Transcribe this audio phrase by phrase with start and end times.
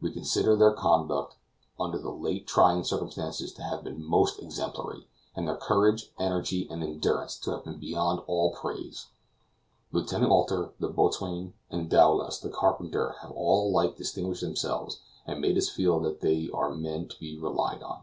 [0.00, 1.36] We consider their conduct,
[1.78, 6.82] under the late trying circumstances, to have been most exemplary, and their courage, energy, and
[6.82, 9.06] endurance to have been beyond all praise.
[9.92, 15.56] Lieutenant Walter, the boatswain, and Dowlas the carpenter have all alike distinguished themselves, and made
[15.56, 18.02] us feel that they are men to be relied on.